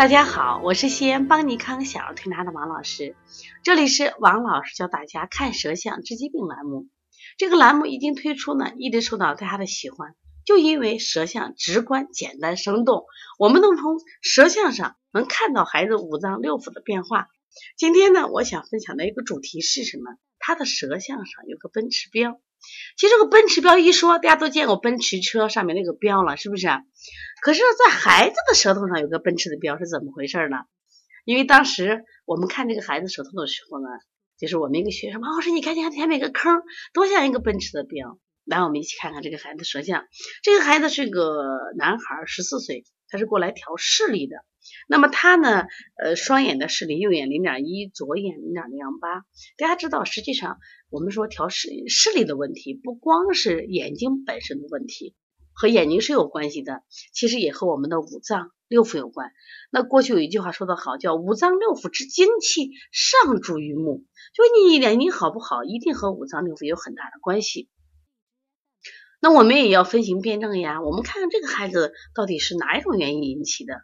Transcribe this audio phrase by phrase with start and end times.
[0.00, 3.16] 大家好，我是西安邦尼康小儿推拿的王老师，
[3.62, 6.88] 这里是王老师教大家看舌象治疾病栏目。
[7.36, 10.14] 这个栏目一经推出呢，一直受到大家的喜欢，
[10.46, 13.04] 就因为舌象直观、简单、生动，
[13.38, 17.28] 我们能从舌象上能看到孩子五脏六腑的变化。
[17.76, 20.16] 今天呢，我想分享的一个主题是什么？
[20.38, 22.40] 他的舌象上有个奔驰标。
[22.96, 26.66] 其实这个奔驰标一说，大家都见过奔驰车上面那个标了，是不是？
[27.42, 30.58] 可是，在孩子的舌头上有个奔驰的标是怎么回事呢？
[31.24, 33.88] 因为当时我们看这个孩子舌头的时候呢，
[34.38, 38.18] 就是我们一个学生，王老师，你看见前面一个坑，多像一个奔驰的标。
[38.44, 40.06] 来，我们一起看看这个孩子舌像。
[40.42, 41.44] 这个孩子是个
[41.76, 44.36] 男孩，十四岁，他是过来调视力的。
[44.88, 45.66] 那么他呢，
[46.02, 49.24] 呃，双眼的视力，右眼零点一，左眼零点零八。
[49.56, 50.58] 大家知道，实际上
[50.90, 55.14] 我们说调视视力的问题，不光是眼睛本身的问题。
[55.52, 59.30] 和眼睛是有关系的，其实也和我们的五脏六腑有关。
[59.70, 67.68] 那过去有一句话说得好，叫五脏六腑之精气上注于目，就你眼睛好不好，一定和五脏六腑有很大的关系。
[69.20, 73.82] 那我们也要分型辩证呀，我们看看这个孩子到底是哪一种原因引起的，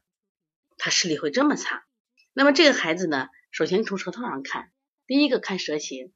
[0.77, 1.85] 他视力会这么差。
[2.33, 4.71] 那么这个孩子呢，首先从舌头上看，
[5.07, 6.13] 第一个看舌形。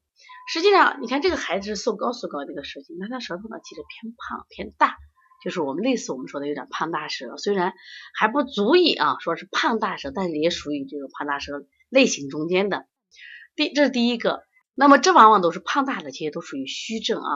[0.52, 4.96] 实际上，你看这个孩子是瘦高瘦高的一个舌形，那他舌头呢其实偏胖偏大。
[5.42, 7.72] 就是我们类似我们说的有点胖大舌，虽然
[8.14, 12.86] 还不足以啊说是胖大舌，但是也属于这个胖大舌类型中间的。
[13.56, 14.42] 第这是第一个，
[14.74, 17.30] 那么这往往都是胖大的，这些都属于虚症啊。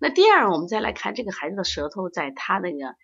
[0.00, 2.96] 那第二，我们再来看这个孩子的舌头，在他那个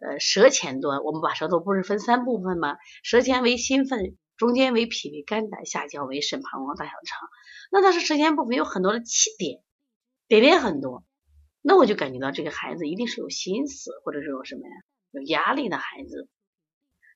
[0.00, 2.76] 呃舌前端，我们把舌头不是分三部分吗？
[3.02, 7.28] 舌前为心肺，中间为脾胃肝胆，下焦为肾膀胱大小肠。
[7.70, 9.60] 那它是舌前部分有很多的气点，
[10.26, 11.04] 点点很多。
[11.62, 14.74] 那我就感觉到这个孩子一定是有心思，或者是有什么呀，
[15.10, 16.28] 有压力的孩子。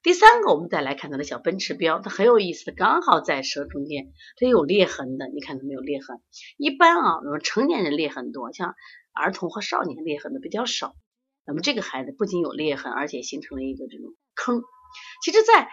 [0.02, 5.28] 第三个，我们再来看他的小奔驰标，它很有意思，刚好在舌中间，它有裂痕的。
[5.28, 6.20] 你看它没有裂痕？
[6.58, 8.74] 一般啊，我们成年人裂痕多，像
[9.14, 10.94] 儿童和少年裂痕的比较少。
[11.46, 14.62] 那么这个孩子不仅有裂痕，而且形成了一个这种坑。
[15.24, 15.68] 其实，在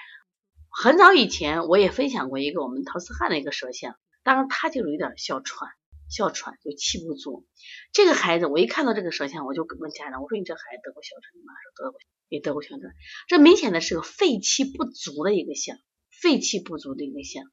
[0.69, 5.69] 很早以前，我也分享过一个我们陶思汉的一个舌象，当然他就有点哮喘。
[6.09, 7.47] 哮喘就气不足，
[7.93, 11.53] 这个孩子我一看到这个舌象，我就问家长，我说你这孩子得过哮喘吗？
[11.63, 12.91] 说得过，也得过哮喘。
[13.29, 15.77] 这明显的是个肺气不足的一个象，
[16.21, 17.45] 肺气不足的一个象。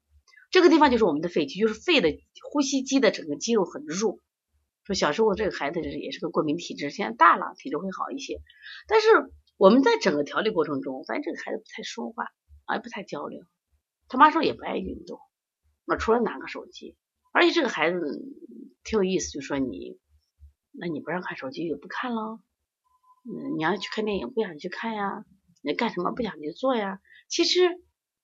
[0.51, 2.19] 这个地方就是我们的肺气，就是肺的
[2.51, 4.19] 呼吸机的整个肌肉很弱。
[4.89, 8.41] 说小时候这个孩子也是个过敏体质，现在大了体质会好一些。
[8.87, 9.09] 但是
[9.59, 12.25] 我们在整个调理过程中，发现这个孩子不太说话，
[12.75, 13.43] 也不太交流。
[14.09, 15.21] 他妈说也不爱运动，
[15.85, 16.97] 那除了拿个手机。
[17.33, 17.99] 而且这个孩子
[18.83, 19.99] 挺有意思，就说你，
[20.73, 22.41] 那你不让看手机就不看了，
[23.27, 25.23] 嗯，你要去看电影不想去看呀，
[25.61, 26.99] 你干什么不想去做呀？
[27.29, 27.61] 其实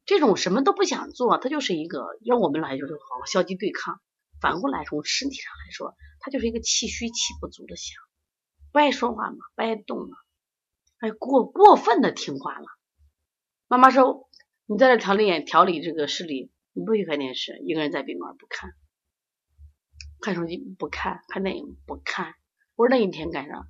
[0.06, 4.00] 这种什么都不想做，他就是一个让我们来就是好消极对抗。
[4.44, 7.96] 反过来从身体上来说，它就是一个气虚气不足的象，
[8.72, 10.18] 不爱说话嘛，不爱动嘛，
[10.98, 12.66] 哎，过过分的听话了。
[13.68, 14.28] 妈妈说
[14.66, 18.74] 你在这调理调理这个视力，你不许看电视，一个人在宾馆不看。
[20.20, 22.34] 看手机不看，看电影不看。
[22.74, 23.66] 我说那一天干啥？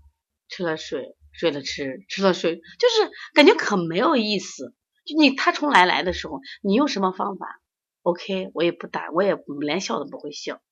[0.49, 4.75] 吃了睡，睡了吃，吃了睡，就是感觉可没有意思。
[5.05, 7.61] 就你他从来来的时候，你用什么方法
[8.05, 10.63] ？OK，我也不打，我也连笑都不会笑。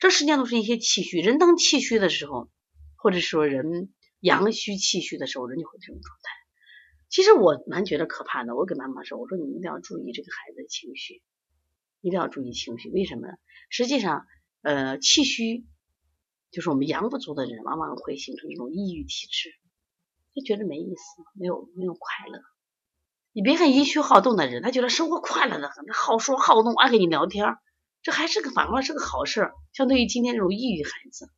[0.00, 1.20] 这实际上都是一些气虚。
[1.20, 2.50] 人当气虚的时候，
[2.96, 6.30] 或者说人阳虚气虚的时候，人就会这种状态。
[7.08, 8.56] 其实我蛮觉得可怕的。
[8.56, 11.22] 我跟妈妈说，我说你一定要注意这个孩子的情绪，
[12.00, 12.90] 一定要注意情绪。
[12.90, 13.34] 为什么呢？
[13.70, 14.26] 实际上。
[14.64, 15.66] 呃，气虚
[16.52, 19.50] 就是我们阳不足的人，往往会形成一种抑郁体质，
[20.36, 22.40] 就觉得没意思，没有没有快乐。
[23.32, 27.56] 你别看阴虚好动的人，他觉得生活快乐的很，他好说好动，爱跟你聊天，
[28.02, 29.52] 这还是个反过是个好事。
[29.72, 31.30] 相对于今天这种抑郁孩子，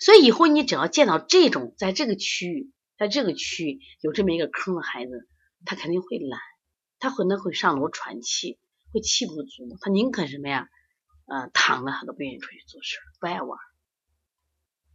[0.00, 5.28] 所以以后你只要见到这种在这个区域，在这个区域有这么一个坑的孩子，
[5.64, 6.40] 他肯定会懒，
[6.98, 8.58] 他可能会上楼喘气，
[8.92, 10.68] 会气不足，他宁可什么呀？
[11.26, 13.58] 呃，躺着他都不愿意出去做事，不爱玩，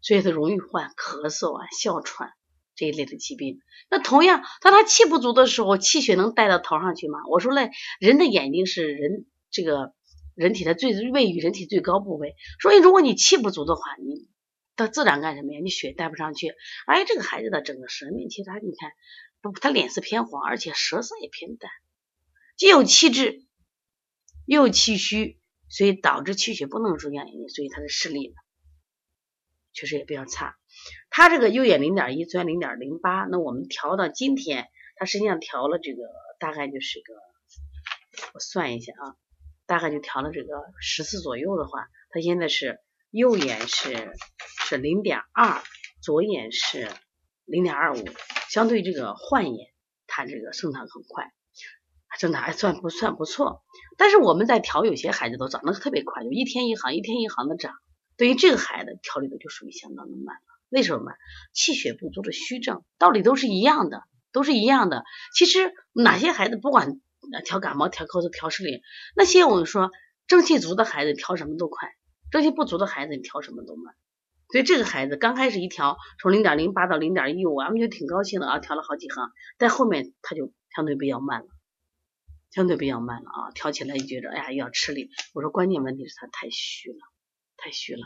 [0.02, 2.34] 所以他容易患咳嗽啊、哮喘
[2.82, 3.62] 这一类的疾病。
[3.92, 7.20] 那同样，当他气不足的时候，气血能带到头上去吗？
[7.30, 7.70] 我说嘞，
[8.00, 9.94] 人的眼睛是人这个
[10.34, 14.28] 人体的最位于人体最高部位，所以如果你气不足的话，你
[14.76, 15.60] 他自然干什么呀？
[15.64, 16.56] 你血带不上去。
[16.88, 18.92] 而且这个孩子的整个舌面，其实他你看，
[19.42, 21.70] 不，他脸色偏黄，而且舌色也偏淡，
[22.58, 23.46] 既有气滞，
[24.48, 25.40] 又有气虚。
[25.74, 28.34] 所以导致气血不能入眼睛，所以他的视力呢，
[29.72, 30.58] 确实也比较差。
[31.10, 36.04] 他这个右眼零点一，左眼零点零八，那我们调到今天，他实际上调了这个
[36.40, 37.14] 大概就是个，
[38.34, 39.16] 我算一下啊，
[39.66, 42.80] 大概就调了这个十次左右的话，他现在是
[43.10, 44.14] 右眼是
[44.68, 45.62] 是零点二，
[46.02, 46.90] 左眼是
[47.46, 48.06] 零点二五，
[48.50, 49.72] 相对这个换眼，
[50.08, 51.32] 他这个生长很快，
[52.18, 53.64] 生长还算不算不错。
[53.98, 57.74] 但是我们在调有些孩子都长得特别快，就一天一行，一天一行的长。
[58.18, 60.51] 对于这个孩子调理的就属于相当的慢了。
[60.72, 61.12] 为什么？
[61.54, 65.04] 气血不足的虚症，道理都是一样的，都是一样的。
[65.36, 67.02] 其实哪些孩子不管
[67.44, 68.80] 调感冒、调咳嗽、调湿淋，
[69.14, 69.92] 那些我们说
[70.28, 71.90] 正气足的孩子调什么都快，
[72.32, 73.94] 正气不足的孩子你调什么都慢。
[74.48, 79.30] 所以这个孩子刚开始一调，从零点零八到零点一五，俺们就挺高兴的啊，调了好几行。
[79.58, 81.48] 但后面他就相对比较慢了，
[82.50, 85.10] 相对比较慢了啊，调起来就觉得哎呀要吃力。
[85.34, 86.98] 我说关键问题是他太虚了，
[87.58, 88.02] 太虚了。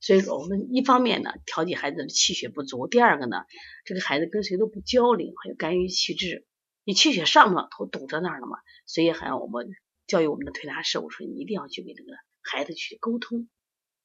[0.00, 3.44] 所以说，我们一方面呢调节孩子的气血不足，第二个呢，
[3.84, 6.46] 这个孩子跟谁都不交流，还有肝郁气滞，
[6.84, 8.56] 你气血上不了头，堵在那儿了嘛。
[8.86, 9.68] 所以还要我们
[10.06, 13.48] 教育我们的推拿师，我说你一定要去给这个孩子去沟通，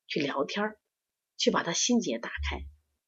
[0.06, 0.76] 去聊天，
[1.38, 2.60] 去把他心结打开。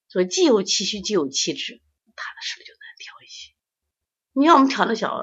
[0.08, 1.82] 所以既有气虚，既有气滞，
[2.16, 3.52] 他的是不是就难调一些？
[4.32, 5.22] 你要我们调的小，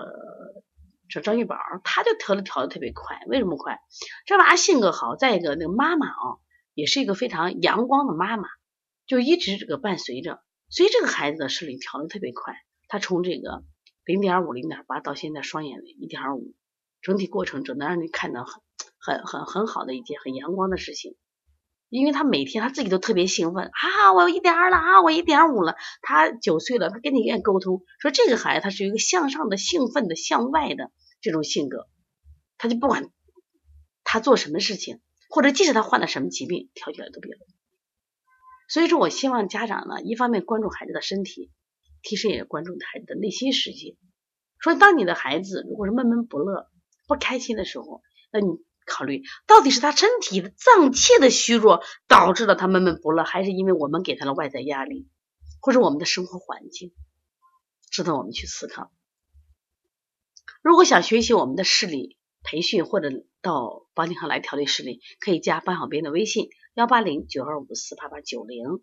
[1.09, 3.81] 这张玉宝，他就调的调的特别快，为什么快？
[4.27, 6.44] 这娃性格好，再一个那个妈妈啊。
[6.75, 8.49] 也是一个非常阳光的妈妈，
[9.07, 12.55] 就一直这个伴随着，所以这个孩子的视力调的特别快。
[12.89, 13.65] 他从这个
[14.05, 16.55] 零点五、零点八到现在双眼的一点五，
[17.01, 18.63] 整体过程只能让你看到很、
[18.99, 21.17] 很、很、很好的一件很阳光的事情。
[21.91, 25.77] 因为他每天他自己都特别兴奋啊，我一点二了啊，我一点五了。
[26.03, 30.91] 他九岁了，他跟你愿意沟通，说这个孩子他是一个向上的、兴奋的、向外的
[31.21, 31.87] 这种性格，
[32.59, 33.11] 他就不管
[34.03, 35.01] 他做什么事情。
[35.35, 37.55] 或者即使他患了什么疾病，调起来都比较容易。
[38.69, 41.51] 所以说我希望家长呢，一方面关注孩子的身体，
[42.05, 43.97] 其实也关注孩子的内心世界。
[44.61, 46.69] 说当你的孩子如果是闷闷不乐、
[47.09, 48.01] 不开心的时候，
[48.31, 48.47] 那你
[48.87, 55.09] 考虑到底是他身体的脏器的虚弱导致了他闷闷不乐，还是因为我们给他的外在压力，
[55.61, 56.95] 或者我们的生活环境，
[57.91, 58.93] 值得我们去思考。
[60.63, 63.11] 如果想学习我们的视力培训，或者
[63.45, 68.81] 到邦尼康来调理视力，可以加班小编的微信：幺八零九二五四八八九零。